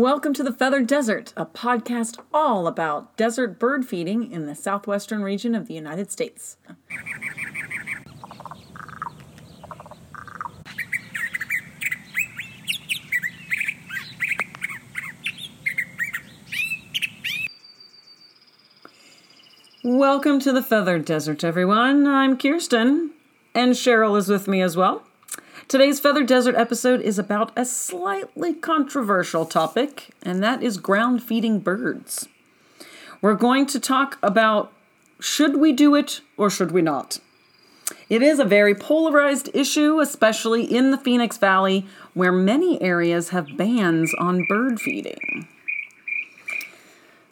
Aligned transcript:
Welcome 0.00 0.32
to 0.32 0.42
the 0.42 0.50
Feathered 0.50 0.86
Desert, 0.86 1.34
a 1.36 1.44
podcast 1.44 2.18
all 2.32 2.66
about 2.66 3.18
desert 3.18 3.58
bird 3.58 3.84
feeding 3.84 4.32
in 4.32 4.46
the 4.46 4.54
southwestern 4.54 5.22
region 5.22 5.54
of 5.54 5.66
the 5.66 5.74
United 5.74 6.10
States. 6.10 6.56
Welcome 19.84 20.40
to 20.40 20.50
the 20.50 20.62
Feathered 20.62 21.04
Desert, 21.04 21.44
everyone. 21.44 22.06
I'm 22.06 22.38
Kiersten, 22.38 23.10
and 23.54 23.72
Cheryl 23.72 24.16
is 24.16 24.30
with 24.30 24.48
me 24.48 24.62
as 24.62 24.78
well. 24.78 25.02
Today's 25.70 26.00
Feather 26.00 26.24
Desert 26.24 26.56
episode 26.56 27.00
is 27.00 27.16
about 27.16 27.52
a 27.56 27.64
slightly 27.64 28.54
controversial 28.54 29.46
topic, 29.46 30.08
and 30.20 30.42
that 30.42 30.64
is 30.64 30.78
ground 30.78 31.22
feeding 31.22 31.60
birds. 31.60 32.28
We're 33.22 33.36
going 33.36 33.66
to 33.66 33.78
talk 33.78 34.18
about 34.20 34.72
should 35.20 35.58
we 35.58 35.70
do 35.70 35.94
it 35.94 36.22
or 36.36 36.50
should 36.50 36.72
we 36.72 36.82
not? 36.82 37.20
It 38.08 38.20
is 38.20 38.40
a 38.40 38.44
very 38.44 38.74
polarized 38.74 39.48
issue, 39.54 40.00
especially 40.00 40.64
in 40.64 40.90
the 40.90 40.98
Phoenix 40.98 41.38
Valley, 41.38 41.86
where 42.14 42.32
many 42.32 42.82
areas 42.82 43.28
have 43.28 43.56
bans 43.56 44.12
on 44.18 44.44
bird 44.48 44.80
feeding. 44.80 45.46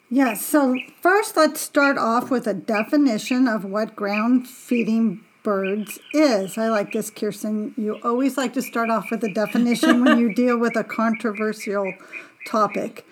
Yes, 0.09 0.45
so 0.45 0.77
first 1.01 1.35
let's 1.35 1.59
start 1.59 1.97
off 1.97 2.31
with 2.31 2.47
a 2.47 2.53
definition 2.53 3.49
of 3.49 3.65
what 3.65 3.97
ground 3.97 4.47
feeding 4.47 5.25
birds 5.43 5.99
is. 6.13 6.57
I 6.57 6.69
like 6.69 6.91
this, 6.91 7.11
Kiersten. 7.11 7.77
You 7.77 7.99
always 8.03 8.37
like 8.37 8.53
to 8.53 8.61
start 8.61 8.89
off 8.89 9.11
with 9.11 9.23
a 9.23 9.33
definition 9.33 10.03
when 10.03 10.19
you 10.19 10.33
deal 10.43 10.57
with 10.57 10.75
a 10.75 10.83
controversial 10.83 11.93
topic. 12.45 13.05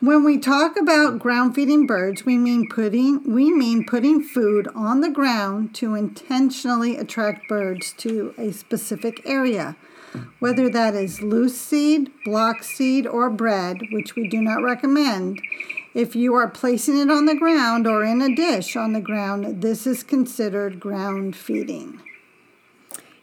When 0.00 0.22
we 0.22 0.38
talk 0.38 0.76
about 0.76 1.18
ground 1.18 1.54
feeding 1.54 1.86
birds, 1.86 2.26
we 2.26 2.36
mean 2.36 2.68
putting 2.68 3.22
we 3.32 3.50
mean 3.50 3.86
putting 3.86 4.22
food 4.22 4.68
on 4.74 5.00
the 5.00 5.08
ground 5.08 5.74
to 5.76 5.94
intentionally 5.94 6.96
attract 6.96 7.48
birds 7.48 7.94
to 7.98 8.34
a 8.36 8.52
specific 8.52 9.22
area. 9.24 9.76
Whether 10.38 10.68
that 10.68 10.94
is 10.94 11.22
loose 11.22 11.58
seed, 11.58 12.10
block 12.24 12.62
seed, 12.62 13.06
or 13.06 13.30
bread, 13.30 13.78
which 13.92 14.14
we 14.14 14.28
do 14.28 14.42
not 14.42 14.62
recommend, 14.62 15.40
if 15.94 16.16
you 16.16 16.34
are 16.34 16.48
placing 16.48 16.98
it 16.98 17.10
on 17.10 17.26
the 17.26 17.36
ground 17.36 17.86
or 17.86 18.04
in 18.04 18.20
a 18.20 18.34
dish 18.34 18.74
on 18.74 18.92
the 18.92 19.00
ground, 19.00 19.62
this 19.62 19.86
is 19.86 20.02
considered 20.02 20.80
ground 20.80 21.36
feeding. 21.36 22.02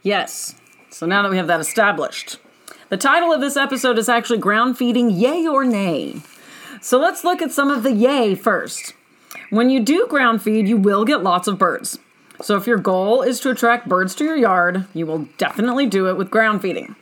Yes. 0.01 0.55
So 0.89 1.05
now 1.05 1.21
that 1.21 1.31
we 1.31 1.37
have 1.37 1.47
that 1.47 1.59
established, 1.59 2.37
the 2.89 2.97
title 2.97 3.31
of 3.31 3.41
this 3.41 3.57
episode 3.57 3.97
is 3.97 4.09
actually 4.09 4.39
Ground 4.39 4.77
Feeding 4.77 5.09
Yay 5.11 5.45
or 5.47 5.63
Nay. 5.63 6.21
So 6.81 6.97
let's 6.97 7.23
look 7.23 7.41
at 7.41 7.51
some 7.51 7.69
of 7.69 7.83
the 7.83 7.93
yay 7.93 8.35
first. 8.35 8.93
When 9.49 9.69
you 9.69 9.79
do 9.81 10.07
ground 10.07 10.41
feed, 10.41 10.67
you 10.67 10.77
will 10.77 11.05
get 11.05 11.23
lots 11.23 11.47
of 11.47 11.59
birds. 11.59 11.99
So 12.41 12.55
if 12.55 12.65
your 12.65 12.79
goal 12.79 13.21
is 13.21 13.39
to 13.41 13.51
attract 13.51 13.87
birds 13.87 14.15
to 14.15 14.23
your 14.23 14.35
yard, 14.35 14.87
you 14.93 15.05
will 15.05 15.27
definitely 15.37 15.85
do 15.85 16.07
it 16.07 16.17
with 16.17 16.31
ground 16.31 16.61
feeding. 16.61 16.95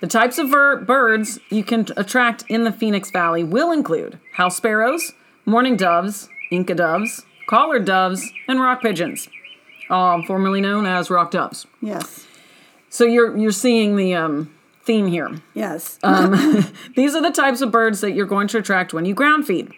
The 0.00 0.06
types 0.06 0.38
of 0.38 0.50
ver- 0.50 0.76
birds 0.76 1.38
you 1.48 1.64
can 1.64 1.86
attract 1.96 2.44
in 2.48 2.64
the 2.64 2.72
Phoenix 2.72 3.10
Valley 3.10 3.42
will 3.42 3.72
include 3.72 4.18
house 4.34 4.56
sparrows, 4.56 5.12
mourning 5.46 5.76
doves, 5.76 6.28
Inca 6.50 6.74
doves, 6.74 7.24
collared 7.48 7.84
doves, 7.84 8.30
and 8.46 8.60
rock 8.60 8.82
pigeons, 8.82 9.28
uh, 9.88 10.20
formerly 10.26 10.60
known 10.60 10.86
as 10.86 11.10
rock 11.10 11.30
doves. 11.30 11.66
Yes. 11.80 12.26
So 12.90 13.04
you're 13.04 13.36
you're 13.36 13.52
seeing 13.52 13.96
the 13.96 14.14
um, 14.14 14.54
theme 14.84 15.06
here. 15.06 15.30
Yes. 15.54 15.98
Um, 16.02 16.64
these 16.96 17.14
are 17.14 17.22
the 17.22 17.30
types 17.30 17.60
of 17.60 17.70
birds 17.70 18.00
that 18.02 18.12
you're 18.12 18.26
going 18.26 18.48
to 18.48 18.58
attract 18.58 18.92
when 18.92 19.06
you 19.06 19.14
ground 19.14 19.46
feed. 19.46 19.72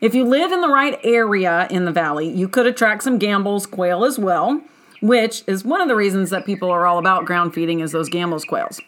If 0.00 0.14
you 0.14 0.24
live 0.24 0.52
in 0.52 0.60
the 0.60 0.68
right 0.68 0.98
area 1.04 1.66
in 1.70 1.84
the 1.84 1.92
valley, 1.92 2.28
you 2.28 2.48
could 2.48 2.66
attract 2.66 3.04
some 3.04 3.18
Gambel's 3.18 3.66
quail 3.66 4.04
as 4.04 4.18
well, 4.18 4.60
which 5.00 5.44
is 5.46 5.64
one 5.64 5.80
of 5.80 5.88
the 5.88 5.94
reasons 5.96 6.30
that 6.30 6.44
people 6.44 6.70
are 6.70 6.86
all 6.86 6.98
about 6.98 7.24
ground 7.24 7.54
feeding 7.54 7.80
is 7.80 7.92
those 7.92 8.08
Gambel's 8.08 8.44
quails. 8.44 8.80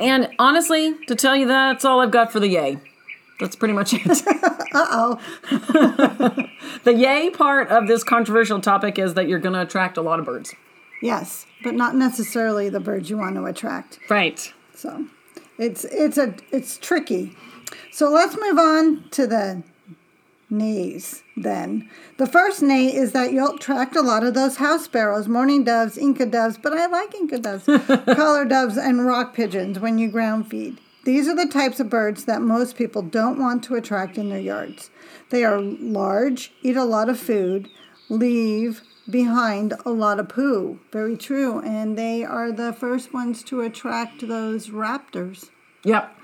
And 0.00 0.28
honestly, 0.38 0.94
to 1.06 1.14
tell 1.14 1.36
you 1.36 1.46
that, 1.48 1.72
that's 1.72 1.84
all 1.84 2.00
I've 2.00 2.10
got 2.10 2.32
for 2.32 2.40
the 2.40 2.48
yay. 2.48 2.78
That's 3.38 3.56
pretty 3.56 3.74
much 3.74 3.94
it. 3.94 4.06
uh 4.74 4.86
oh. 4.90 5.20
the 6.84 6.94
yay 6.94 7.30
part 7.30 7.68
of 7.68 7.86
this 7.86 8.02
controversial 8.04 8.60
topic 8.60 8.98
is 8.98 9.14
that 9.14 9.28
you're 9.28 9.38
going 9.38 9.54
to 9.54 9.62
attract 9.62 9.96
a 9.96 10.02
lot 10.02 10.18
of 10.18 10.26
birds. 10.26 10.54
Yes, 11.02 11.46
but 11.62 11.74
not 11.74 11.94
necessarily 11.94 12.68
the 12.68 12.80
birds 12.80 13.08
you 13.08 13.16
want 13.16 13.36
to 13.36 13.44
attract. 13.46 13.98
Right. 14.10 14.52
So, 14.74 15.06
it's 15.58 15.84
it's 15.84 16.18
a 16.18 16.34
it's 16.52 16.76
tricky. 16.76 17.36
So 17.92 18.10
let's 18.10 18.36
move 18.36 18.58
on 18.58 19.04
to 19.10 19.26
the 19.26 19.62
nays 20.50 21.22
then. 21.36 21.88
The 22.16 22.26
first 22.26 22.60
nay 22.62 22.94
is 22.94 23.12
that 23.12 23.32
you'll 23.32 23.54
attract 23.56 23.96
a 23.96 24.02
lot 24.02 24.24
of 24.24 24.34
those 24.34 24.56
house 24.56 24.84
sparrows, 24.84 25.28
mourning 25.28 25.64
doves, 25.64 25.96
Inca 25.96 26.26
doves, 26.26 26.58
but 26.58 26.72
I 26.72 26.86
like 26.86 27.14
Inca 27.14 27.38
doves, 27.38 27.64
collar 28.16 28.44
doves, 28.44 28.76
and 28.76 29.06
rock 29.06 29.34
pigeons 29.34 29.78
when 29.78 29.98
you 29.98 30.08
ground 30.10 30.48
feed. 30.50 30.78
These 31.04 31.28
are 31.28 31.36
the 31.36 31.46
types 31.50 31.80
of 31.80 31.88
birds 31.88 32.24
that 32.26 32.42
most 32.42 32.76
people 32.76 33.00
don't 33.02 33.38
want 33.38 33.64
to 33.64 33.74
attract 33.74 34.18
in 34.18 34.28
their 34.28 34.40
yards. 34.40 34.90
They 35.30 35.44
are 35.44 35.60
large, 35.60 36.52
eat 36.62 36.76
a 36.76 36.84
lot 36.84 37.08
of 37.08 37.18
food, 37.18 37.68
leave 38.10 38.82
behind 39.08 39.72
a 39.86 39.90
lot 39.90 40.20
of 40.20 40.28
poo. 40.28 40.78
Very 40.92 41.16
true. 41.16 41.60
And 41.60 41.96
they 41.96 42.22
are 42.22 42.52
the 42.52 42.72
first 42.72 43.14
ones 43.14 43.42
to 43.44 43.60
attract 43.62 44.28
those 44.28 44.68
raptors, 44.68 45.48
Yep. 45.84 46.16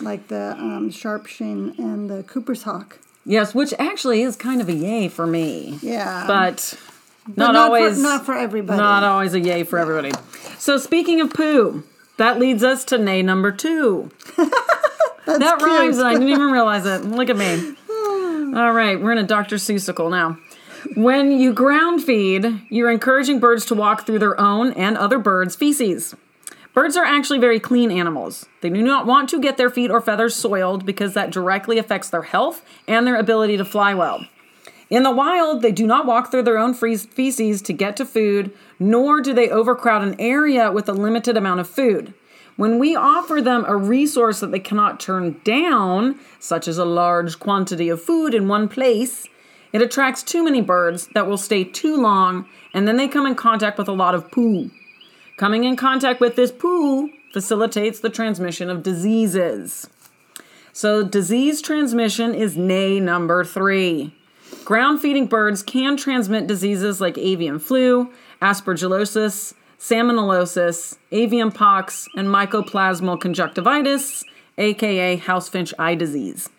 like 0.00 0.28
the 0.28 0.52
um, 0.58 0.90
sharpshin 0.90 1.78
and 1.78 2.10
the 2.10 2.22
Cooper's 2.22 2.64
hawk. 2.64 2.98
Yes, 3.24 3.54
which 3.54 3.72
actually 3.78 4.22
is 4.22 4.36
kind 4.36 4.60
of 4.60 4.68
a 4.68 4.72
yay 4.72 5.08
for 5.08 5.26
me. 5.26 5.78
Yeah. 5.82 6.24
But 6.26 6.74
But 7.28 7.36
not, 7.52 7.56
always 7.56 7.96
For, 7.96 8.02
not 8.02 8.26
for 8.26 8.34
everybody. 8.34 8.78
not 8.78 9.02
always 9.04 9.34
a 9.34 9.40
yay 9.40 9.62
for 9.64 9.78
everybody. 9.78 10.12
So 10.58 10.78
speaking 10.78 11.20
of 11.20 11.32
poo, 11.32 11.84
that 12.16 12.38
leads 12.38 12.62
us 12.64 12.84
to 12.86 12.98
nay 12.98 13.22
number 13.22 13.52
two. 13.52 14.10
that 14.36 15.56
cute. 15.58 15.62
rhymes 15.62 15.98
and 15.98 16.06
I 16.08 16.14
didn't 16.14 16.28
even 16.30 16.50
realize 16.50 16.86
it. 16.86 17.04
Look 17.04 17.28
at 17.30 17.36
me. 17.36 17.74
All 18.58 18.72
right, 18.72 19.00
we're 19.00 19.12
in 19.12 19.18
a 19.18 19.22
Dr. 19.26 19.56
Seussical 19.56 20.10
now. 20.10 20.38
When 20.96 21.30
you 21.30 21.52
ground 21.52 22.02
feed, 22.02 22.62
you're 22.70 22.90
encouraging 22.90 23.38
birds 23.38 23.66
to 23.66 23.74
walk 23.74 24.06
through 24.06 24.18
their 24.18 24.40
own 24.40 24.72
and 24.72 24.96
other 24.96 25.18
birds' 25.18 25.54
feces. 25.54 26.16
Birds 26.80 26.96
are 26.96 27.04
actually 27.04 27.38
very 27.38 27.60
clean 27.60 27.90
animals. 27.90 28.46
They 28.62 28.70
do 28.70 28.80
not 28.80 29.04
want 29.04 29.28
to 29.28 29.38
get 29.38 29.58
their 29.58 29.68
feet 29.68 29.90
or 29.90 30.00
feathers 30.00 30.34
soiled 30.34 30.86
because 30.86 31.12
that 31.12 31.30
directly 31.30 31.76
affects 31.76 32.08
their 32.08 32.22
health 32.22 32.64
and 32.88 33.06
their 33.06 33.16
ability 33.16 33.58
to 33.58 33.66
fly 33.66 33.92
well. 33.92 34.24
In 34.88 35.02
the 35.02 35.10
wild, 35.10 35.60
they 35.60 35.72
do 35.72 35.86
not 35.86 36.06
walk 36.06 36.30
through 36.30 36.44
their 36.44 36.56
own 36.56 36.72
feces 36.72 37.60
to 37.60 37.74
get 37.74 37.98
to 37.98 38.06
food, 38.06 38.50
nor 38.78 39.20
do 39.20 39.34
they 39.34 39.50
overcrowd 39.50 40.02
an 40.02 40.18
area 40.18 40.72
with 40.72 40.88
a 40.88 40.94
limited 40.94 41.36
amount 41.36 41.60
of 41.60 41.68
food. 41.68 42.14
When 42.56 42.78
we 42.78 42.96
offer 42.96 43.42
them 43.42 43.66
a 43.68 43.76
resource 43.76 44.40
that 44.40 44.50
they 44.50 44.58
cannot 44.58 44.98
turn 44.98 45.38
down, 45.44 46.18
such 46.38 46.66
as 46.66 46.78
a 46.78 46.86
large 46.86 47.38
quantity 47.38 47.90
of 47.90 48.00
food 48.00 48.32
in 48.32 48.48
one 48.48 48.70
place, 48.70 49.26
it 49.74 49.82
attracts 49.82 50.22
too 50.22 50.42
many 50.42 50.62
birds 50.62 51.08
that 51.08 51.26
will 51.26 51.36
stay 51.36 51.62
too 51.62 52.00
long 52.00 52.48
and 52.72 52.88
then 52.88 52.96
they 52.96 53.06
come 53.06 53.26
in 53.26 53.34
contact 53.34 53.76
with 53.76 53.88
a 53.88 53.92
lot 53.92 54.14
of 54.14 54.30
poo. 54.30 54.70
Coming 55.40 55.64
in 55.64 55.74
contact 55.74 56.20
with 56.20 56.36
this 56.36 56.52
poo 56.52 57.08
facilitates 57.32 58.00
the 58.00 58.10
transmission 58.10 58.68
of 58.68 58.82
diseases. 58.82 59.88
So, 60.74 61.02
disease 61.02 61.62
transmission 61.62 62.34
is 62.34 62.58
nay 62.58 63.00
number 63.00 63.42
three. 63.42 64.14
Ground 64.66 65.00
feeding 65.00 65.24
birds 65.24 65.62
can 65.62 65.96
transmit 65.96 66.46
diseases 66.46 67.00
like 67.00 67.16
avian 67.16 67.58
flu, 67.58 68.12
aspergillosis, 68.42 69.54
salmonellosis, 69.78 70.98
avian 71.10 71.50
pox, 71.50 72.06
and 72.14 72.28
mycoplasmal 72.28 73.18
conjunctivitis, 73.18 74.22
aka 74.58 75.16
housefinch 75.16 75.72
eye 75.78 75.94
disease. 75.94 76.50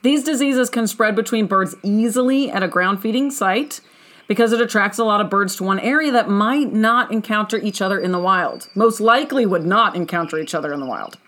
These 0.00 0.24
diseases 0.24 0.70
can 0.70 0.86
spread 0.86 1.14
between 1.14 1.46
birds 1.46 1.74
easily 1.82 2.50
at 2.50 2.62
a 2.62 2.68
ground 2.68 3.02
feeding 3.02 3.30
site 3.30 3.82
because 4.28 4.52
it 4.52 4.60
attracts 4.60 4.98
a 4.98 5.04
lot 5.04 5.20
of 5.20 5.30
birds 5.30 5.56
to 5.56 5.64
one 5.64 5.80
area 5.80 6.12
that 6.12 6.28
might 6.28 6.72
not 6.72 7.10
encounter 7.10 7.56
each 7.56 7.80
other 7.80 7.98
in 7.98 8.12
the 8.12 8.18
wild. 8.20 8.68
Most 8.76 9.00
likely 9.00 9.44
would 9.46 9.64
not 9.64 9.96
encounter 9.96 10.38
each 10.38 10.54
other 10.54 10.72
in 10.72 10.78
the 10.78 10.86
wild. 10.86 11.18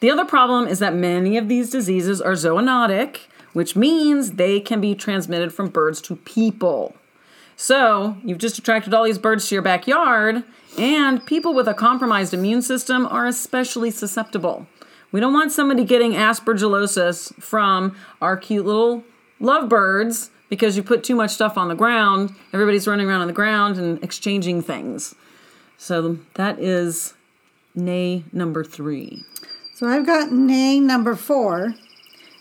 The 0.00 0.10
other 0.10 0.24
problem 0.24 0.66
is 0.66 0.78
that 0.78 0.94
many 0.94 1.36
of 1.36 1.48
these 1.48 1.70
diseases 1.70 2.20
are 2.20 2.32
zoonotic, 2.32 3.18
which 3.52 3.76
means 3.76 4.32
they 4.32 4.58
can 4.58 4.80
be 4.80 4.94
transmitted 4.94 5.52
from 5.52 5.68
birds 5.68 6.00
to 6.02 6.16
people. 6.16 6.96
So, 7.56 8.16
you've 8.24 8.38
just 8.38 8.58
attracted 8.58 8.94
all 8.94 9.04
these 9.04 9.18
birds 9.18 9.46
to 9.48 9.54
your 9.54 9.62
backyard, 9.62 10.44
and 10.78 11.24
people 11.26 11.52
with 11.52 11.68
a 11.68 11.74
compromised 11.74 12.32
immune 12.32 12.62
system 12.62 13.06
are 13.06 13.26
especially 13.26 13.90
susceptible. 13.90 14.66
We 15.12 15.20
don't 15.20 15.34
want 15.34 15.52
somebody 15.52 15.84
getting 15.84 16.12
aspergillosis 16.12 17.34
from 17.42 17.94
our 18.22 18.38
cute 18.38 18.64
little 18.64 19.04
lovebirds 19.40 20.30
because 20.50 20.76
you 20.76 20.82
put 20.82 21.02
too 21.02 21.14
much 21.14 21.30
stuff 21.30 21.56
on 21.56 21.68
the 21.68 21.74
ground. 21.74 22.34
Everybody's 22.52 22.86
running 22.86 23.08
around 23.08 23.22
on 23.22 23.26
the 23.28 23.32
ground 23.32 23.78
and 23.78 24.02
exchanging 24.04 24.60
things. 24.60 25.14
So 25.78 26.18
that 26.34 26.58
is 26.58 27.14
nay 27.74 28.24
number 28.32 28.62
three. 28.62 29.24
So 29.74 29.88
I've 29.88 30.04
got 30.04 30.30
nay 30.30 30.78
number 30.78 31.14
four, 31.14 31.74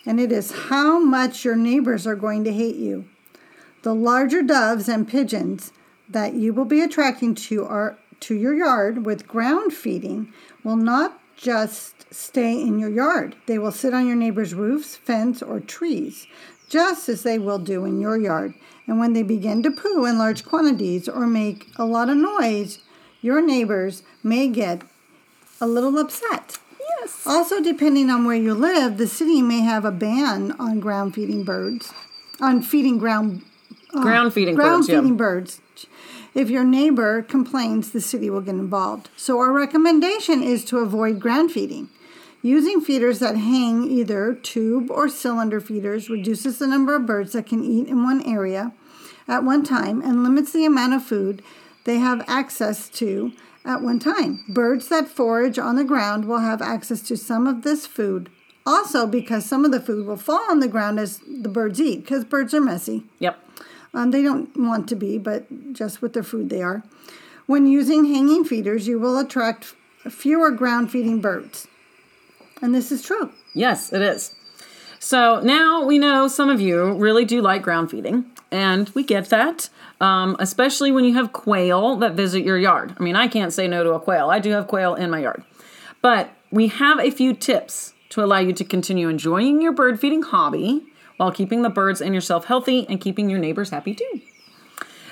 and 0.05 0.19
it 0.19 0.31
is 0.31 0.51
how 0.51 0.99
much 0.99 1.45
your 1.45 1.55
neighbors 1.55 2.05
are 2.05 2.15
going 2.15 2.43
to 2.43 2.51
hate 2.51 2.75
you. 2.75 3.07
The 3.83 3.95
larger 3.95 4.41
doves 4.41 4.89
and 4.89 5.07
pigeons 5.07 5.71
that 6.09 6.33
you 6.33 6.53
will 6.53 6.65
be 6.65 6.81
attracting 6.81 7.35
to 7.35 7.63
our 7.63 7.97
to 8.21 8.35
your 8.35 8.53
yard 8.53 9.05
with 9.05 9.25
ground 9.25 9.71
feeding 9.71 10.33
will 10.65 10.75
not 10.75 11.18
just 11.39 12.13
stay 12.13 12.61
in 12.61 12.79
your 12.79 12.89
yard. 12.89 13.35
They 13.45 13.57
will 13.57 13.71
sit 13.71 13.93
on 13.93 14.05
your 14.05 14.15
neighbor's 14.15 14.53
roofs, 14.53 14.95
fence, 14.95 15.41
or 15.41 15.59
trees, 15.59 16.27
just 16.67 17.07
as 17.07 17.23
they 17.23 17.39
will 17.39 17.59
do 17.59 17.85
in 17.85 17.99
your 18.01 18.17
yard. 18.17 18.53
And 18.87 18.99
when 18.99 19.13
they 19.13 19.23
begin 19.23 19.63
to 19.63 19.71
poo 19.71 20.05
in 20.05 20.17
large 20.17 20.43
quantities 20.43 21.07
or 21.07 21.25
make 21.27 21.67
a 21.77 21.85
lot 21.85 22.09
of 22.09 22.17
noise, 22.17 22.79
your 23.21 23.41
neighbors 23.41 24.03
may 24.23 24.49
get 24.49 24.81
a 25.61 25.67
little 25.67 25.97
upset. 25.97 26.57
Yes. 26.99 27.23
Also, 27.25 27.61
depending 27.61 28.09
on 28.09 28.25
where 28.25 28.35
you 28.35 28.53
live, 28.53 28.97
the 28.97 29.07
city 29.07 29.41
may 29.41 29.61
have 29.61 29.85
a 29.85 29.91
ban 29.91 30.51
on 30.59 30.79
ground 30.79 31.15
feeding 31.15 31.43
birds, 31.43 31.93
on 32.41 32.61
feeding 32.61 32.97
ground 32.97 33.43
uh, 33.93 34.01
Ground 34.01 34.33
feeding 34.33 34.55
ground 34.55 34.81
birds. 34.81 34.89
yeah. 34.89 34.99
feeding 34.99 35.17
birds. 35.17 35.61
If 36.33 36.49
your 36.49 36.63
neighbor 36.63 37.21
complains, 37.21 37.91
the 37.91 38.01
city 38.01 38.29
will 38.29 38.41
get 38.41 38.55
involved. 38.55 39.09
So 39.15 39.39
our 39.39 39.51
recommendation 39.51 40.43
is 40.43 40.63
to 40.65 40.77
avoid 40.77 41.19
ground 41.19 41.51
feeding. 41.51 41.89
Using 42.41 42.79
feeders 42.79 43.19
that 43.19 43.35
hang 43.35 43.83
either 43.83 44.33
tube 44.33 44.89
or 44.89 45.09
cylinder 45.09 45.59
feeders 45.59 46.09
reduces 46.09 46.57
the 46.57 46.67
number 46.67 46.95
of 46.95 47.05
birds 47.05 47.33
that 47.33 47.47
can 47.47 47.63
eat 47.63 47.87
in 47.87 48.03
one 48.03 48.21
area 48.21 48.73
at 49.27 49.43
one 49.43 49.63
time 49.63 50.01
and 50.01 50.23
limits 50.23 50.53
the 50.53 50.65
amount 50.65 50.93
of 50.93 51.03
food 51.03 51.41
they 51.83 51.97
have 51.97 52.23
access 52.27 52.87
to 52.89 53.33
at 53.65 53.81
one 53.81 53.99
time. 53.99 54.45
Birds 54.47 54.87
that 54.87 55.07
forage 55.07 55.59
on 55.59 55.75
the 55.75 55.83
ground 55.83 56.25
will 56.25 56.39
have 56.39 56.61
access 56.61 57.01
to 57.01 57.17
some 57.17 57.47
of 57.47 57.63
this 57.63 57.85
food. 57.85 58.29
Also, 58.65 59.07
because 59.07 59.45
some 59.45 59.65
of 59.65 59.71
the 59.71 59.79
food 59.79 60.05
will 60.05 60.17
fall 60.17 60.45
on 60.49 60.59
the 60.59 60.67
ground 60.67 60.99
as 60.99 61.19
the 61.19 61.49
birds 61.49 61.81
eat, 61.81 62.01
because 62.01 62.23
birds 62.23 62.53
are 62.53 62.61
messy. 62.61 63.03
Yep. 63.19 63.39
Um, 63.93 64.11
they 64.11 64.21
don't 64.21 64.49
want 64.55 64.87
to 64.89 64.95
be, 64.95 65.17
but 65.17 65.73
just 65.73 66.01
with 66.01 66.13
their 66.13 66.23
food 66.23 66.49
they 66.49 66.61
are. 66.61 66.83
When 67.45 67.65
using 67.65 68.05
hanging 68.05 68.43
feeders, 68.45 68.87
you 68.87 68.99
will 68.99 69.17
attract 69.17 69.73
fewer 70.09 70.51
ground 70.51 70.91
feeding 70.91 71.19
birds. 71.19 71.67
And 72.61 72.75
this 72.75 72.91
is 72.91 73.01
true. 73.01 73.31
Yes, 73.53 73.91
it 73.91 74.01
is. 74.01 74.35
So 74.99 75.39
now 75.39 75.85
we 75.85 75.97
know 75.97 76.27
some 76.27 76.49
of 76.49 76.59
you 76.59 76.93
really 76.93 77.25
do 77.25 77.41
like 77.41 77.61
ground 77.61 77.89
feeding, 77.89 78.25
and 78.51 78.89
we 78.89 79.03
get 79.03 79.29
that, 79.29 79.69
um, 80.01 80.35
especially 80.39 80.91
when 80.91 81.05
you 81.05 81.13
have 81.13 81.31
quail 81.31 81.95
that 81.97 82.13
visit 82.13 82.43
your 82.43 82.57
yard. 82.57 82.95
I 82.99 83.03
mean, 83.03 83.15
I 83.15 83.27
can't 83.27 83.53
say 83.53 83.67
no 83.67 83.83
to 83.83 83.93
a 83.93 83.99
quail. 83.99 84.29
I 84.29 84.39
do 84.39 84.51
have 84.51 84.67
quail 84.67 84.95
in 84.95 85.09
my 85.09 85.19
yard. 85.19 85.43
But 86.01 86.31
we 86.51 86.67
have 86.67 86.99
a 86.99 87.11
few 87.11 87.33
tips 87.33 87.93
to 88.09 88.23
allow 88.23 88.39
you 88.39 88.53
to 88.53 88.63
continue 88.63 89.07
enjoying 89.07 89.61
your 89.61 89.71
bird 89.71 89.99
feeding 89.99 90.23
hobby 90.23 90.85
while 91.19 91.33
keeping 91.33 91.63
the 91.63 91.69
birds 91.69 92.01
and 92.01 92.15
yourself 92.15 92.45
healthy 92.45 92.87
and 92.87 93.01
keeping 93.01 93.29
your 93.29 93.39
neighbors 93.39 93.71
happy 93.71 93.93
too. 93.93 94.21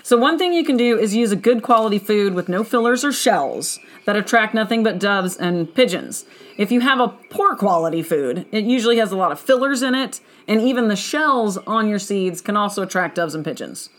So, 0.04 0.16
one 0.16 0.38
thing 0.38 0.54
you 0.54 0.64
can 0.64 0.78
do 0.78 0.98
is 0.98 1.14
use 1.14 1.34
a 1.34 1.36
good 1.36 1.62
quality 1.62 2.00
food 2.00 2.34
with 2.34 2.48
no 2.48 2.64
fillers 2.64 3.04
or 3.04 3.12
shells 3.12 3.78
that 4.06 4.16
attract 4.16 4.54
nothing 4.54 4.82
but 4.82 5.00
doves 5.00 5.36
and 5.36 5.76
pigeons. 5.76 6.24
If 6.58 6.72
you 6.72 6.80
have 6.80 7.02
a 7.02 7.10
poor 7.30 7.58
quality 7.58 8.02
food, 8.02 8.46
it 8.54 8.64
usually 8.64 9.00
has 9.00 9.12
a 9.12 9.18
lot 9.18 9.34
of 9.34 9.40
fillers 9.40 9.84
in 9.84 9.96
it, 9.96 10.22
and 10.48 10.62
even 10.62 10.88
the 10.88 10.96
shells 10.96 11.58
on 11.58 11.90
your 11.90 12.00
seeds 12.00 12.40
can 12.40 12.56
also 12.56 12.84
attract 12.84 13.16
doves 13.16 13.36
and 13.36 13.44
pigeons. 13.44 13.90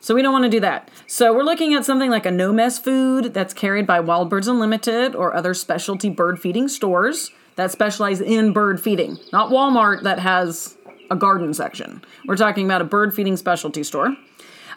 So, 0.00 0.12
we 0.12 0.22
don't 0.22 0.32
want 0.32 0.42
to 0.46 0.50
do 0.50 0.58
that. 0.58 0.90
So, 1.06 1.32
we're 1.32 1.44
looking 1.44 1.72
at 1.72 1.84
something 1.84 2.10
like 2.10 2.26
a 2.26 2.32
no 2.32 2.52
mess 2.52 2.80
food 2.80 3.32
that's 3.32 3.54
carried 3.54 3.86
by 3.86 4.00
Wild 4.00 4.28
Birds 4.28 4.48
Unlimited 4.48 5.14
or 5.14 5.36
other 5.36 5.54
specialty 5.54 6.10
bird 6.10 6.40
feeding 6.40 6.66
stores 6.66 7.30
that 7.54 7.70
specialize 7.70 8.20
in 8.20 8.52
bird 8.52 8.80
feeding, 8.80 9.18
not 9.32 9.52
Walmart 9.52 10.02
that 10.02 10.18
has 10.18 10.77
a 11.10 11.16
garden 11.16 11.54
section. 11.54 12.02
We're 12.26 12.36
talking 12.36 12.64
about 12.64 12.80
a 12.80 12.84
bird 12.84 13.14
feeding 13.14 13.36
specialty 13.36 13.82
store. 13.82 14.16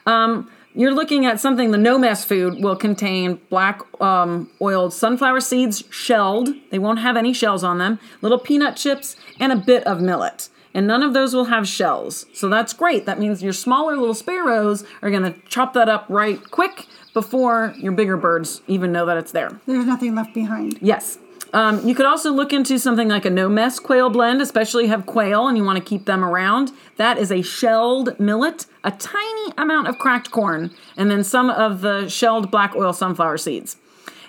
Um, 0.06 0.50
you're 0.74 0.94
looking 0.94 1.26
at 1.26 1.40
something 1.40 1.72
the 1.72 1.78
no 1.78 1.98
mess 1.98 2.24
food 2.24 2.64
will 2.64 2.78
contain 2.78 3.42
black 3.50 3.82
um, 4.02 4.50
oiled 4.62 4.94
sunflower 4.94 5.42
seeds 5.42 5.84
shelled. 5.90 6.50
They 6.70 6.80
won't 6.80 7.00
have 7.00 7.18
any 7.18 7.34
shells 7.34 7.64
on 7.64 7.78
them, 7.78 8.00
little 8.22 8.40
peanut 8.40 8.78
chips, 8.78 9.18
and 9.40 9.52
a 9.52 9.58
bit 9.58 9.84
of 9.86 10.00
millet. 10.02 10.50
And 10.74 10.88
none 10.88 11.04
of 11.04 11.14
those 11.14 11.34
will 11.34 11.46
have 11.46 11.68
shells. 11.68 12.26
So 12.34 12.48
that's 12.48 12.72
great. 12.72 13.06
That 13.06 13.20
means 13.20 13.44
your 13.44 13.52
smaller 13.52 13.98
little 13.98 14.14
sparrows 14.14 14.86
are 15.02 15.12
going 15.12 15.24
to 15.24 15.38
chop 15.50 15.74
that 15.74 15.90
up 15.90 16.06
right 16.08 16.40
quick 16.50 16.88
before 17.14 17.74
your 17.78 17.92
bigger 17.92 18.16
birds 18.16 18.62
even 18.68 18.94
know 18.94 19.06
that 19.06 19.18
it's 19.18 19.34
there. 19.34 19.60
There's 19.66 19.86
nothing 19.86 20.16
left 20.16 20.34
behind. 20.34 20.78
Yes. 20.82 21.18
Um, 21.54 21.86
you 21.86 21.94
could 21.96 22.06
also 22.06 22.32
look 22.32 22.54
into 22.54 22.80
something 22.80 23.10
like 23.10 23.26
a 23.26 23.30
no 23.30 23.50
mess 23.50 23.80
quail 23.80 24.10
blend, 24.10 24.42
especially 24.42 24.84
if 24.84 24.88
you 24.88 24.92
have 24.92 25.06
quail 25.06 25.48
and 25.48 25.58
you 25.58 25.64
want 25.64 25.78
to 25.78 25.84
keep 25.84 26.06
them 26.06 26.24
around. 26.24 26.72
That 26.96 27.18
is 27.18 27.32
a 27.32 27.42
shelled 27.42 28.18
millet, 28.20 28.66
a 28.84 28.92
tiny 28.92 29.54
amount 29.58 29.88
of 29.88 30.00
cracked 30.00 30.32
corn, 30.32 30.72
and 30.96 31.12
then 31.12 31.24
some 31.24 31.50
of 31.50 31.82
the 31.82 32.08
shelled 32.08 32.52
black 32.52 32.76
oil 32.76 32.94
sunflower 32.94 33.38
seeds. 33.38 33.78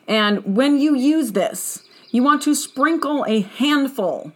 And 0.08 0.56
when 0.56 0.78
you 0.78 0.96
use 0.96 1.32
this, 1.32 1.84
you 2.10 2.22
want 2.22 2.42
to 2.42 2.54
sprinkle 2.54 3.24
a 3.26 3.40
handful, 3.40 4.32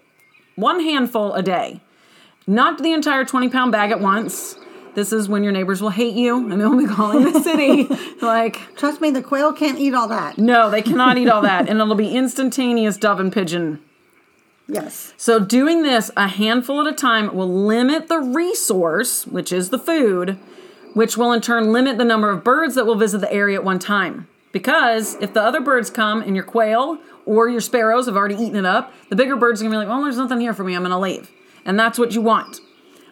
one 0.55 0.81
handful 0.81 1.35
a 1.35 1.43
day, 1.43 1.81
not 2.47 2.83
the 2.83 2.93
entire 2.93 3.25
20 3.25 3.49
pound 3.49 3.73
bag 3.73 3.91
at 3.91 4.01
once. 4.01 4.57
This 4.97 5.13
is 5.13 5.29
when 5.29 5.43
your 5.45 5.53
neighbors 5.53 5.83
will 5.83 5.91
hate 5.91 6.15
you 6.15 6.51
and 6.51 6.59
they'll 6.59 6.75
be 6.75 6.87
calling 6.87 7.31
the 7.31 7.43
city 7.43 7.87
like, 8.23 8.59
Trust 8.77 9.03
me, 9.03 9.11
the 9.11 9.23
quail 9.23 9.53
can't 9.53 9.79
eat 9.79 9.93
all 9.93 10.09
that. 10.09 10.39
no, 10.39 10.71
they 10.71 10.81
cannot 10.81 11.19
eat 11.19 11.29
all 11.29 11.43
that, 11.43 11.69
and 11.69 11.79
it'll 11.79 11.95
be 11.95 12.17
instantaneous 12.17 12.97
dove 12.97 13.21
and 13.21 13.31
pigeon. 13.31 13.79
Yes. 14.67 15.13
So, 15.19 15.39
doing 15.39 15.83
this 15.83 16.11
a 16.17 16.27
handful 16.27 16.81
at 16.81 16.87
a 16.87 16.97
time 16.97 17.35
will 17.37 17.47
limit 17.67 18.09
the 18.09 18.19
resource, 18.19 19.27
which 19.27 19.53
is 19.53 19.69
the 19.69 19.79
food, 19.79 20.39
which 20.95 21.19
will 21.19 21.31
in 21.31 21.43
turn 21.43 21.73
limit 21.73 21.99
the 21.99 22.05
number 22.05 22.31
of 22.31 22.43
birds 22.43 22.75
that 22.75 22.87
will 22.87 22.97
visit 22.97 23.19
the 23.19 23.31
area 23.31 23.59
at 23.59 23.65
one 23.65 23.79
time. 23.79 24.27
Because 24.51 25.17
if 25.21 25.35
the 25.35 25.43
other 25.43 25.61
birds 25.61 25.91
come 25.91 26.23
and 26.23 26.35
your 26.35 26.45
quail 26.45 26.99
or 27.27 27.51
your 27.51 27.61
sparrows 27.61 28.07
have 28.07 28.17
already 28.17 28.37
eaten 28.37 28.57
it 28.57 28.65
up, 28.65 28.95
the 29.11 29.17
bigger 29.17 29.37
birds 29.37 29.61
are 29.61 29.65
gonna 29.65 29.75
be 29.75 29.79
like, 29.79 29.89
well, 29.89 30.03
there's 30.03 30.17
nothing 30.17 30.41
here 30.41 30.55
for 30.55 30.65
me, 30.65 30.75
I'm 30.75 30.83
gonna 30.83 30.99
leave. 30.99 31.31
And 31.67 31.79
that's 31.79 31.99
what 31.99 32.13
you 32.13 32.23
want. 32.23 32.61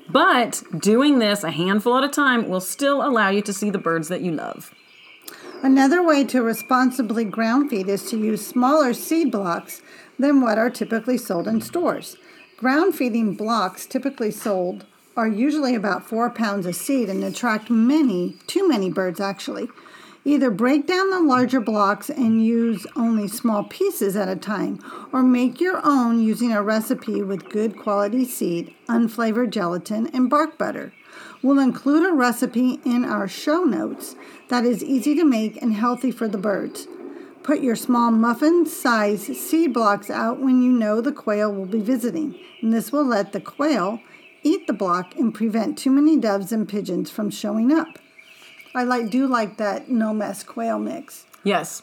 But 0.09 0.63
doing 0.79 1.19
this 1.19 1.45
a 1.45 1.51
handful 1.51 1.97
at 1.97 2.05
a 2.05 2.09
time 2.09 2.49
will 2.49 2.61
still 2.61 3.03
allow 3.03 3.31
you 3.31 3.43
to 3.43 3.53
see 3.53 3.71
the 3.71 3.79
birds 3.79 4.09
that 4.09 4.21
you 4.21 4.33
love. 4.33 4.75
Another 5.63 6.03
way 6.03 6.25
to 6.25 6.43
responsibly 6.43 7.25
ground 7.25 7.71
feed 7.71 7.89
is 7.89 8.09
to 8.11 8.19
use 8.19 8.47
smaller 8.47 8.93
seed 8.93 9.31
blocks 9.31 9.81
than 10.19 10.43
what 10.43 10.59
are 10.59 10.69
typically 10.69 11.17
sold 11.17 11.49
in 11.49 11.61
stores. 11.63 12.17
Ground 12.59 12.95
feeding 12.95 13.35
blocks 13.35 13.87
typically 13.87 14.31
sold 14.31 14.85
are 15.17 15.29
usually 15.29 15.75
about 15.75 16.07
four 16.07 16.29
pounds 16.29 16.67
of 16.67 16.77
seed 16.77 17.09
and 17.09 17.25
attract 17.25 17.71
many, 17.71 18.37
too 18.47 18.69
many 18.69 18.91
birds 18.91 19.21
actually. 19.21 19.69
Either 20.27 20.51
break 20.51 20.87
down 20.87 21.11
the 21.11 21.21
larger 21.21 21.61
blocks 21.61 22.09
and 22.09 22.45
use 22.45 22.87
only 22.97 23.29
small 23.29 23.65
pieces 23.65 24.17
at 24.17 24.29
a 24.29 24.37
time, 24.37 24.79
or 25.13 25.23
make 25.23 25.61
your 25.61 25.81
own 25.85 26.19
using 26.19 26.51
a 26.51 26.63
recipe 26.63 27.23
with 27.23 27.51
good 27.51 27.77
quality 27.77 28.25
seed, 28.25 28.75
unflavored 28.89 29.51
gelatin, 29.51 30.07
and 30.15 30.31
bark 30.31 30.57
butter. 30.57 30.95
We'll 31.43 31.59
include 31.59 32.09
a 32.09 32.15
recipe 32.15 32.81
in 32.87 33.05
our 33.05 33.29
show 33.29 33.65
notes 33.65 34.17
that 34.49 34.65
is 34.65 34.83
easy 34.83 35.15
to 35.17 35.25
make 35.25 35.61
and 35.61 35.75
healthy 35.75 36.11
for 36.11 36.27
the 36.27 36.39
birds. 36.39 36.89
Put 37.43 37.61
your 37.61 37.77
small 37.77 38.11
muffin 38.11 38.65
size 38.65 39.27
seed 39.27 39.75
blocks 39.75 40.09
out 40.09 40.41
when 40.41 40.63
you 40.63 40.73
know 40.73 41.03
the 41.03 41.13
quail 41.13 41.53
will 41.53 41.67
be 41.67 41.81
visiting, 41.81 42.35
and 42.63 42.73
this 42.73 42.91
will 42.91 43.05
let 43.05 43.33
the 43.33 43.41
quail 43.43 44.01
eat 44.43 44.67
the 44.67 44.73
block 44.73 45.15
and 45.17 45.35
prevent 45.35 45.77
too 45.77 45.91
many 45.91 46.17
doves 46.17 46.51
and 46.51 46.67
pigeons 46.67 47.11
from 47.11 47.29
showing 47.29 47.71
up. 47.71 47.99
I 48.75 48.83
like 48.85 49.11
do 49.11 49.27
like 49.27 49.57
that 49.59 49.89
no 49.89 50.13
mess 50.13 50.43
quail 50.43 50.79
mix 50.79 51.27
Yes. 51.45 51.83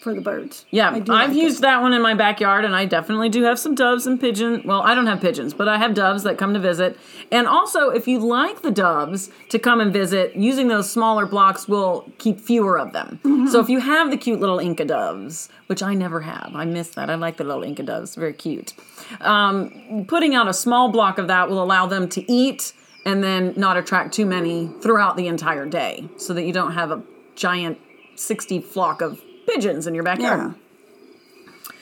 for 0.00 0.14
the 0.14 0.20
birds. 0.20 0.66
Yeah, 0.70 0.90
I 0.90 0.96
I've 0.96 1.08
like 1.08 1.30
it. 1.30 1.36
used 1.36 1.60
that 1.62 1.80
one 1.80 1.92
in 1.92 2.02
my 2.02 2.14
backyard, 2.14 2.64
and 2.64 2.74
I 2.74 2.86
definitely 2.86 3.28
do 3.28 3.44
have 3.44 3.56
some 3.58 3.76
doves 3.76 4.04
and 4.04 4.20
pigeon. 4.20 4.62
Well, 4.64 4.82
I 4.82 4.96
don't 4.96 5.06
have 5.06 5.20
pigeons, 5.20 5.54
but 5.54 5.68
I 5.68 5.78
have 5.78 5.94
doves 5.94 6.24
that 6.24 6.38
come 6.38 6.54
to 6.54 6.58
visit. 6.60 6.98
And 7.30 7.46
also, 7.46 7.90
if 7.90 8.08
you 8.08 8.18
like 8.18 8.62
the 8.62 8.72
doves 8.72 9.30
to 9.50 9.60
come 9.60 9.80
and 9.80 9.92
visit, 9.92 10.34
using 10.34 10.66
those 10.66 10.90
smaller 10.90 11.24
blocks 11.24 11.68
will 11.68 12.10
keep 12.18 12.40
fewer 12.40 12.78
of 12.80 12.92
them. 12.92 13.20
Mm-hmm. 13.24 13.46
So 13.46 13.60
if 13.60 13.68
you 13.68 13.78
have 13.78 14.10
the 14.10 14.16
cute 14.16 14.40
little 14.40 14.58
Inca 14.58 14.84
doves, 14.84 15.48
which 15.68 15.84
I 15.84 15.94
never 15.94 16.20
have, 16.22 16.50
I 16.54 16.64
miss 16.64 16.88
that. 16.90 17.08
I 17.08 17.14
like 17.14 17.36
the 17.36 17.44
little 17.44 17.62
Inca 17.62 17.84
doves, 17.84 18.16
very 18.16 18.32
cute. 18.32 18.74
Um, 19.20 20.04
putting 20.08 20.34
out 20.34 20.48
a 20.48 20.52
small 20.54 20.90
block 20.90 21.18
of 21.18 21.28
that 21.28 21.48
will 21.48 21.62
allow 21.62 21.86
them 21.86 22.08
to 22.08 22.32
eat 22.32 22.72
and 23.04 23.22
then 23.22 23.54
not 23.56 23.76
attract 23.76 24.14
too 24.14 24.26
many 24.26 24.68
throughout 24.80 25.16
the 25.16 25.26
entire 25.26 25.66
day, 25.66 26.08
so 26.16 26.34
that 26.34 26.44
you 26.44 26.52
don't 26.52 26.72
have 26.72 26.90
a 26.90 27.02
giant 27.34 27.78
sixty 28.14 28.60
flock 28.60 29.00
of 29.00 29.20
pigeons 29.46 29.86
in 29.86 29.94
your 29.94 30.04
backyard. 30.04 30.54
Yeah. 30.54 31.72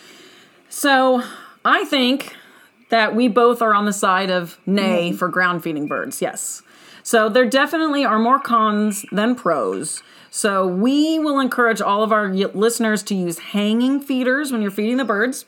So 0.68 1.22
I 1.64 1.84
think 1.84 2.36
that 2.88 3.14
we 3.14 3.28
both 3.28 3.60
are 3.60 3.74
on 3.74 3.84
the 3.84 3.92
side 3.92 4.30
of 4.30 4.58
nay 4.66 5.08
mm-hmm. 5.08 5.16
for 5.16 5.28
ground 5.28 5.62
feeding 5.62 5.86
birds. 5.86 6.22
Yes. 6.22 6.62
So 7.02 7.28
there 7.28 7.48
definitely 7.48 8.04
are 8.04 8.18
more 8.18 8.38
cons 8.38 9.04
than 9.12 9.34
pros. 9.34 10.02
So 10.30 10.66
we 10.66 11.18
will 11.18 11.40
encourage 11.40 11.80
all 11.80 12.02
of 12.02 12.12
our 12.12 12.28
listeners 12.28 13.02
to 13.04 13.14
use 13.14 13.38
hanging 13.38 14.00
feeders 14.00 14.52
when 14.52 14.62
you're 14.62 14.70
feeding 14.70 14.96
the 14.96 15.04
birds. 15.04 15.44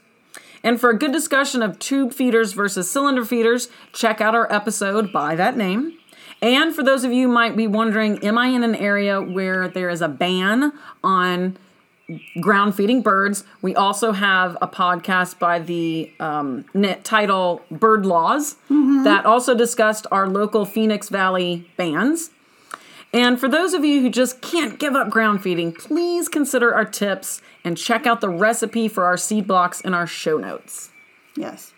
And 0.64 0.80
for 0.80 0.90
a 0.90 0.98
good 0.98 1.12
discussion 1.12 1.62
of 1.62 1.78
tube 1.78 2.12
feeders 2.12 2.52
versus 2.52 2.90
cylinder 2.90 3.24
feeders, 3.24 3.68
check 3.92 4.20
out 4.20 4.34
our 4.34 4.52
episode 4.52 5.12
by 5.12 5.34
that 5.36 5.56
name. 5.56 5.98
And 6.40 6.74
for 6.74 6.82
those 6.82 7.04
of 7.04 7.12
you 7.12 7.28
who 7.28 7.32
might 7.32 7.56
be 7.56 7.66
wondering, 7.66 8.22
am 8.24 8.36
I 8.36 8.48
in 8.48 8.64
an 8.64 8.74
area 8.74 9.20
where 9.20 9.68
there 9.68 9.88
is 9.88 10.02
a 10.02 10.08
ban 10.08 10.72
on 11.04 11.56
ground 12.40 12.74
feeding 12.74 13.00
birds? 13.00 13.44
We 13.60 13.76
also 13.76 14.10
have 14.12 14.58
a 14.60 14.66
podcast 14.66 15.38
by 15.38 15.60
the 15.60 16.12
um, 16.18 16.64
net 16.74 17.04
title 17.04 17.62
Bird 17.70 18.04
Laws 18.04 18.56
that 19.04 19.24
also 19.24 19.54
discussed 19.54 20.06
our 20.10 20.26
local 20.28 20.64
Phoenix 20.64 21.08
Valley 21.08 21.70
bans. 21.76 22.30
And 23.12 23.38
for 23.38 23.48
those 23.48 23.74
of 23.74 23.84
you 23.84 24.00
who 24.00 24.08
just 24.08 24.40
can't 24.40 24.78
give 24.78 24.94
up 24.94 25.10
ground 25.10 25.42
feeding, 25.42 25.72
please 25.72 26.28
consider 26.28 26.74
our 26.74 26.86
tips 26.86 27.42
and 27.62 27.76
check 27.76 28.06
out 28.06 28.20
the 28.20 28.30
recipe 28.30 28.88
for 28.88 29.04
our 29.04 29.18
seed 29.18 29.46
blocks 29.46 29.80
in 29.82 29.92
our 29.92 30.06
show 30.06 30.38
notes. 30.38 30.90
Yes. 31.36 31.74